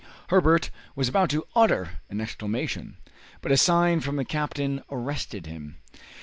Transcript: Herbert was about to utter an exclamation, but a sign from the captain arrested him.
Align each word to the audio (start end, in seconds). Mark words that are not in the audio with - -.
Herbert 0.29 0.71
was 0.95 1.07
about 1.07 1.29
to 1.29 1.45
utter 1.55 1.99
an 2.09 2.21
exclamation, 2.21 2.97
but 3.41 3.51
a 3.51 3.55
sign 3.55 3.99
from 3.99 4.15
the 4.15 4.25
captain 4.25 4.81
arrested 4.89 5.45
him. 5.45 5.75